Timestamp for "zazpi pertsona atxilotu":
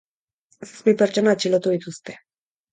0.69-1.77